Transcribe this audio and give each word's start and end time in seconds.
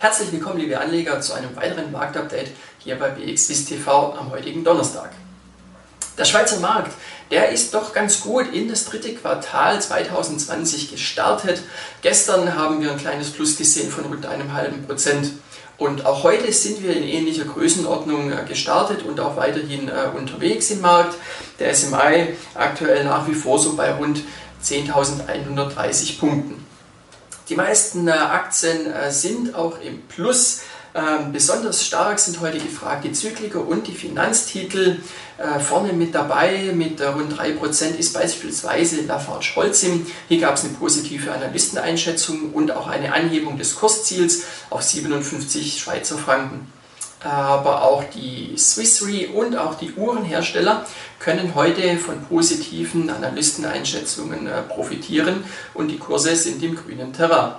Herzlich 0.00 0.32
willkommen, 0.32 0.58
liebe 0.58 0.78
Anleger, 0.78 1.20
zu 1.20 1.32
einem 1.32 1.54
weiteren 1.56 1.90
Marktupdate 1.90 2.50
hier 2.78 2.98
bei 2.98 3.08
BXWIS 3.10 3.64
TV 3.66 4.14
am 4.18 4.30
heutigen 4.30 4.62
Donnerstag. 4.62 5.10
Der 6.18 6.24
Schweizer 6.24 6.58
Markt, 6.60 6.92
der 7.30 7.50
ist 7.50 7.72
doch 7.72 7.92
ganz 7.94 8.20
gut 8.20 8.52
in 8.52 8.68
das 8.68 8.84
dritte 8.84 9.14
Quartal 9.14 9.80
2020 9.80 10.90
gestartet. 10.90 11.62
Gestern 12.02 12.54
haben 12.54 12.82
wir 12.82 12.90
ein 12.90 12.98
kleines 12.98 13.30
Plus 13.30 13.56
gesehen 13.56 13.90
von 13.90 14.04
rund 14.04 14.26
einem 14.26 14.52
halben 14.52 14.84
Prozent. 14.84 15.30
Und 15.78 16.04
auch 16.04 16.22
heute 16.22 16.52
sind 16.52 16.82
wir 16.82 16.94
in 16.94 17.04
ähnlicher 17.04 17.44
Größenordnung 17.44 18.30
äh, 18.30 18.44
gestartet 18.46 19.04
und 19.04 19.18
auch 19.20 19.36
weiterhin 19.36 19.88
äh, 19.88 20.16
unterwegs 20.16 20.70
im 20.70 20.82
Markt. 20.82 21.14
Der 21.58 21.74
SMI 21.74 22.34
aktuell 22.54 23.04
nach 23.04 23.26
wie 23.26 23.34
vor 23.34 23.58
so 23.58 23.74
bei 23.74 23.92
rund 23.92 24.20
10.130 24.62 26.18
Punkten. 26.18 26.63
Die 27.48 27.56
meisten 27.56 28.08
äh, 28.08 28.12
Aktien 28.12 28.92
äh, 28.92 29.10
sind 29.10 29.54
auch 29.54 29.78
im 29.80 30.02
Plus. 30.02 30.62
Ähm, 30.94 31.32
besonders 31.32 31.84
stark 31.84 32.20
sind 32.20 32.40
heute 32.40 32.58
gefragt 32.58 33.04
die 33.04 33.12
Zykliker 33.12 33.66
und 33.66 33.86
die 33.86 33.94
Finanztitel. 33.94 34.98
Äh, 35.36 35.58
vorne 35.58 35.92
mit 35.92 36.14
dabei 36.14 36.70
mit 36.72 37.02
rund 37.02 37.38
3% 37.38 37.96
ist 37.96 38.14
beispielsweise 38.14 39.02
Lafarge 39.02 39.56
Holcim. 39.56 40.06
Hier 40.28 40.40
gab 40.40 40.54
es 40.54 40.64
eine 40.64 40.74
positive 40.74 41.32
Analysteneinschätzung 41.32 42.52
und 42.52 42.70
auch 42.70 42.86
eine 42.86 43.12
Anhebung 43.12 43.58
des 43.58 43.74
Kursziels 43.74 44.44
auf 44.70 44.82
57 44.82 45.80
Schweizer 45.80 46.16
Franken 46.16 46.72
aber 47.24 47.82
auch 47.82 48.04
die 48.04 48.54
Swiss 48.56 49.04
Re 49.06 49.28
und 49.28 49.56
auch 49.56 49.74
die 49.76 49.92
Uhrenhersteller 49.92 50.86
können 51.18 51.54
heute 51.54 51.96
von 51.96 52.22
positiven 52.24 53.08
Analysteneinschätzungen 53.08 54.46
äh, 54.46 54.62
profitieren 54.62 55.44
und 55.72 55.88
die 55.88 55.98
Kurse 55.98 56.36
sind 56.36 56.62
im 56.62 56.76
grünen 56.76 57.12
Terrain. 57.12 57.54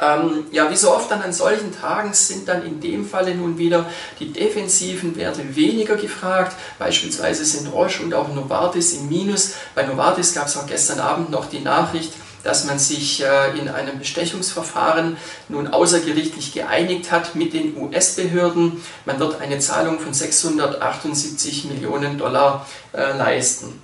Ähm, 0.00 0.46
ja, 0.50 0.70
wie 0.70 0.76
so 0.76 0.90
oft 0.90 1.10
dann 1.10 1.22
an 1.22 1.32
solchen 1.32 1.72
Tagen 1.72 2.12
sind 2.14 2.48
dann 2.48 2.66
in 2.66 2.80
dem 2.80 3.06
Falle 3.06 3.34
nun 3.34 3.58
wieder 3.58 3.86
die 4.18 4.32
defensiven 4.32 5.14
Werte 5.16 5.54
weniger 5.54 5.94
gefragt. 5.94 6.56
Beispielsweise 6.78 7.44
sind 7.44 7.72
Roche 7.72 8.02
und 8.02 8.12
auch 8.12 8.28
Novartis 8.34 8.94
im 8.94 9.08
Minus. 9.08 9.52
Bei 9.74 9.84
Novartis 9.84 10.34
gab 10.34 10.48
es 10.48 10.56
auch 10.56 10.66
gestern 10.66 10.98
Abend 10.98 11.30
noch 11.30 11.48
die 11.48 11.60
Nachricht, 11.60 12.12
dass 12.44 12.64
man 12.64 12.78
sich 12.78 13.22
äh, 13.24 13.58
in 13.58 13.68
einem 13.68 13.98
Bestechungsverfahren 13.98 15.16
nun 15.48 15.68
außergerichtlich 15.68 16.52
geeinigt 16.52 17.10
hat 17.10 17.34
mit 17.34 17.52
den 17.54 17.76
US-Behörden. 17.76 18.82
Man 19.04 19.18
wird 19.18 19.40
eine 19.40 19.58
Zahlung 19.58 19.98
von 19.98 20.14
678 20.14 21.64
Millionen 21.64 22.18
Dollar 22.18 22.66
äh, 22.92 23.16
leisten. 23.16 23.80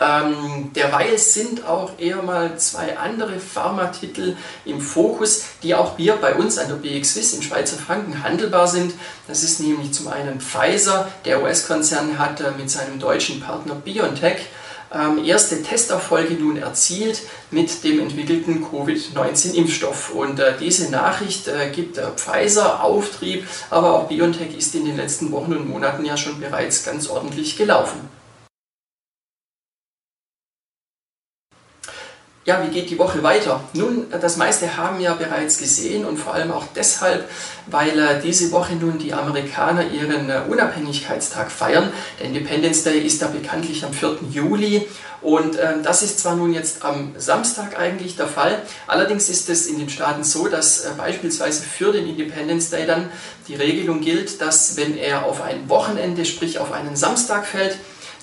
Ähm, 0.00 0.70
derweil 0.76 1.18
sind 1.18 1.66
auch 1.66 1.98
eher 1.98 2.22
mal 2.22 2.56
zwei 2.56 2.96
andere 2.96 3.40
Pharmatitel 3.40 4.36
im 4.64 4.80
Fokus, 4.80 5.42
die 5.64 5.74
auch 5.74 5.96
hier 5.96 6.14
bei 6.14 6.34
uns 6.34 6.56
an 6.58 6.68
der 6.68 6.76
BXWIS 6.76 7.34
in 7.34 7.42
Schweizer 7.42 7.76
Franken 7.76 8.22
handelbar 8.22 8.68
sind. 8.68 8.94
Das 9.26 9.42
ist 9.42 9.58
nämlich 9.58 9.92
zum 9.92 10.06
einen 10.06 10.40
Pfizer, 10.40 11.08
der 11.24 11.42
US-Konzern 11.42 12.18
hat 12.18 12.40
äh, 12.40 12.52
mit 12.56 12.70
seinem 12.70 13.00
deutschen 13.00 13.40
Partner 13.40 13.74
BioNTech 13.74 14.46
erste 15.24 15.62
Testerfolge 15.62 16.34
nun 16.34 16.56
erzielt 16.56 17.22
mit 17.50 17.84
dem 17.84 18.00
entwickelten 18.00 18.64
Covid-19-Impfstoff. 18.64 20.14
Und 20.14 20.40
äh, 20.40 20.54
diese 20.58 20.90
Nachricht 20.90 21.48
äh, 21.48 21.70
gibt 21.70 21.98
äh, 21.98 22.06
Pfizer 22.16 22.82
Auftrieb, 22.82 23.46
aber 23.70 23.94
auch 23.94 24.08
BioNTech 24.08 24.56
ist 24.56 24.74
in 24.74 24.86
den 24.86 24.96
letzten 24.96 25.30
Wochen 25.30 25.52
und 25.52 25.68
Monaten 25.68 26.04
ja 26.04 26.16
schon 26.16 26.40
bereits 26.40 26.84
ganz 26.84 27.08
ordentlich 27.08 27.56
gelaufen. 27.56 28.17
Ja, 32.48 32.66
wie 32.66 32.72
geht 32.72 32.88
die 32.88 32.98
Woche 32.98 33.22
weiter? 33.22 33.62
Nun, 33.74 34.06
das 34.10 34.38
meiste 34.38 34.78
haben 34.78 35.00
wir 35.00 35.10
bereits 35.10 35.58
gesehen 35.58 36.06
und 36.06 36.16
vor 36.16 36.32
allem 36.32 36.50
auch 36.50 36.64
deshalb, 36.74 37.28
weil 37.66 37.98
äh, 37.98 38.22
diese 38.22 38.50
Woche 38.52 38.74
nun 38.74 38.96
die 38.96 39.12
Amerikaner 39.12 39.84
ihren 39.86 40.30
äh, 40.30 40.40
Unabhängigkeitstag 40.48 41.50
feiern. 41.50 41.92
Der 42.18 42.28
Independence 42.28 42.84
Day 42.84 43.00
ist 43.00 43.20
da 43.20 43.26
bekanntlich 43.26 43.84
am 43.84 43.92
4. 43.92 44.20
Juli 44.30 44.88
und 45.20 45.56
äh, 45.56 45.74
das 45.82 46.00
ist 46.00 46.20
zwar 46.20 46.36
nun 46.36 46.54
jetzt 46.54 46.86
am 46.86 47.12
Samstag 47.18 47.78
eigentlich 47.78 48.16
der 48.16 48.28
Fall, 48.28 48.62
allerdings 48.86 49.28
ist 49.28 49.50
es 49.50 49.66
in 49.66 49.78
den 49.78 49.90
Staaten 49.90 50.24
so, 50.24 50.48
dass 50.48 50.86
beispielsweise 50.96 51.62
für 51.64 51.92
den 51.92 52.08
Independence 52.08 52.70
Day 52.70 52.86
dann 52.86 53.10
die 53.46 53.56
Regelung 53.56 54.00
gilt, 54.00 54.40
dass 54.40 54.78
wenn 54.78 54.96
er 54.96 55.26
auf 55.26 55.42
ein 55.42 55.68
Wochenende, 55.68 56.24
sprich 56.24 56.58
auf 56.58 56.72
einen 56.72 56.96
Samstag 56.96 57.44
fällt, 57.44 57.76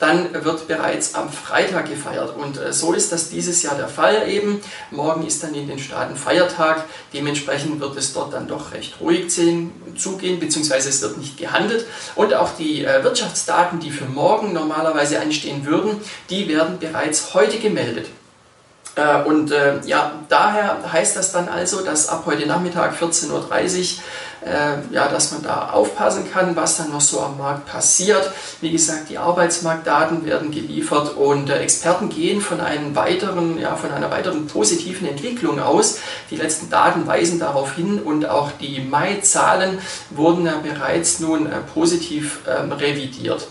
dann 0.00 0.32
wird 0.44 0.66
bereits 0.66 1.14
am 1.14 1.30
Freitag 1.30 1.88
gefeiert. 1.88 2.36
Und 2.36 2.58
äh, 2.58 2.72
so 2.72 2.92
ist 2.92 3.12
das 3.12 3.28
dieses 3.28 3.62
Jahr 3.62 3.76
der 3.76 3.86
Fall 3.86 4.28
eben. 4.28 4.60
Morgen 4.90 5.24
ist 5.26 5.44
dann 5.44 5.54
in 5.54 5.68
den 5.68 5.78
Staaten 5.78 6.16
Feiertag. 6.16 6.86
Dementsprechend 7.12 7.78
wird 7.80 7.96
es 7.96 8.12
dort 8.12 8.32
dann 8.32 8.48
doch 8.48 8.72
recht 8.72 9.00
ruhig 9.00 9.30
zugehen, 9.30 10.40
beziehungsweise 10.40 10.88
es 10.88 11.02
wird 11.02 11.18
nicht 11.18 11.36
gehandelt. 11.36 11.86
Und 12.16 12.34
auch 12.34 12.56
die 12.56 12.84
äh, 12.84 13.04
Wirtschaftsdaten, 13.04 13.78
die 13.78 13.90
für 13.90 14.06
morgen 14.06 14.52
normalerweise 14.52 15.20
anstehen 15.20 15.66
würden, 15.66 16.00
die 16.30 16.48
werden 16.48 16.78
bereits 16.78 17.34
heute 17.34 17.58
gemeldet. 17.58 18.08
Äh, 18.96 19.22
und 19.24 19.52
äh, 19.52 19.80
ja, 19.84 20.12
daher 20.28 20.78
heißt 20.90 21.16
das 21.16 21.32
dann 21.32 21.48
also, 21.48 21.82
dass 21.82 22.08
ab 22.08 22.24
heute 22.26 22.46
Nachmittag 22.46 22.94
14.30 22.94 23.30
Uhr 23.30 24.02
äh, 24.44 24.78
ja, 24.90 25.08
dass 25.08 25.32
man 25.32 25.42
da 25.42 25.70
aufpassen 25.70 26.30
kann, 26.30 26.56
was 26.56 26.78
dann 26.78 26.90
noch 26.90 27.00
so 27.00 27.20
am 27.20 27.38
Markt 27.38 27.66
passiert. 27.66 28.30
Wie 28.60 28.70
gesagt, 28.70 29.10
die 29.10 29.18
Arbeitsmarktdaten 29.18 30.24
werden 30.24 30.50
geliefert 30.50 31.16
und 31.16 31.50
äh, 31.50 31.58
Experten 31.58 32.08
gehen 32.08 32.40
von, 32.40 32.60
einem 32.60 32.96
weiteren, 32.96 33.58
ja, 33.58 33.76
von 33.76 33.90
einer 33.90 34.10
weiteren 34.10 34.46
positiven 34.46 35.06
Entwicklung 35.06 35.60
aus. 35.60 35.98
Die 36.30 36.36
letzten 36.36 36.70
Daten 36.70 37.06
weisen 37.06 37.38
darauf 37.38 37.74
hin 37.74 38.00
und 38.00 38.26
auch 38.28 38.50
die 38.52 38.80
Mai-Zahlen 38.80 39.78
wurden 40.10 40.46
ja 40.46 40.54
bereits 40.62 41.20
nun 41.20 41.46
äh, 41.46 41.56
positiv 41.74 42.40
ähm, 42.48 42.72
revidiert. 42.72 43.46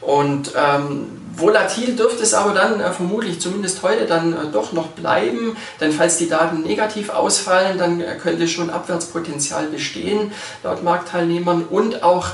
Und 0.00 0.52
ähm, 0.56 1.27
Volatil 1.38 1.96
dürfte 1.96 2.22
es 2.22 2.34
aber 2.34 2.52
dann 2.52 2.80
äh, 2.80 2.92
vermutlich 2.92 3.40
zumindest 3.40 3.82
heute 3.82 4.06
dann 4.06 4.32
äh, 4.32 4.36
doch 4.52 4.72
noch 4.72 4.88
bleiben, 4.88 5.56
denn 5.80 5.92
falls 5.92 6.18
die 6.18 6.28
Daten 6.28 6.62
negativ 6.62 7.10
ausfallen, 7.10 7.78
dann 7.78 8.00
äh, 8.00 8.16
könnte 8.20 8.48
schon 8.48 8.70
Abwärtspotenzial 8.70 9.66
bestehen 9.66 10.32
laut 10.62 10.82
Marktteilnehmern 10.82 11.64
und 11.64 12.02
auch 12.02 12.26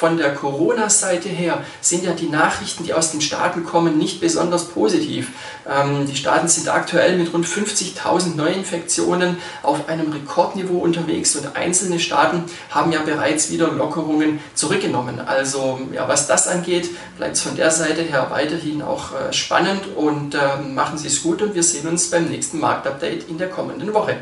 von 0.00 0.16
der 0.16 0.34
Corona-Seite 0.34 1.28
her 1.28 1.62
sind 1.82 2.04
ja 2.04 2.12
die 2.12 2.30
Nachrichten, 2.30 2.84
die 2.84 2.94
aus 2.94 3.10
den 3.12 3.20
Staaten 3.20 3.64
kommen, 3.64 3.98
nicht 3.98 4.22
besonders 4.22 4.64
positiv. 4.64 5.28
Ähm, 5.68 6.06
die 6.06 6.16
Staaten 6.16 6.48
sind 6.48 6.70
aktuell 6.70 7.18
mit 7.18 7.34
rund 7.34 7.46
50.000 7.46 8.34
Neuinfektionen 8.34 9.36
auf 9.62 9.90
einem 9.90 10.10
Rekordniveau 10.10 10.78
unterwegs 10.78 11.36
und 11.36 11.54
einzelne 11.54 12.00
Staaten 12.00 12.44
haben 12.70 12.92
ja 12.92 13.02
bereits 13.02 13.50
wieder 13.50 13.68
Lockerungen 13.72 14.38
zurückgenommen. 14.54 15.20
Also 15.20 15.78
ja, 15.92 16.08
was 16.08 16.26
das 16.26 16.48
angeht, 16.48 16.88
bleibt 17.18 17.36
es 17.36 17.42
von 17.42 17.56
der 17.56 17.70
Seite 17.70 18.00
her 18.00 18.30
weiterhin 18.50 18.82
auch 18.82 19.12
äh, 19.12 19.32
spannend 19.32 19.82
und 19.96 20.34
äh, 20.34 20.56
machen 20.60 20.98
Sie 20.98 21.08
es 21.08 21.22
gut 21.22 21.42
und 21.42 21.54
wir 21.54 21.62
sehen 21.62 21.86
uns 21.86 22.10
beim 22.10 22.26
nächsten 22.26 22.58
Marktupdate 22.58 23.28
in 23.28 23.38
der 23.38 23.48
kommenden 23.48 23.92
Woche. 23.94 24.16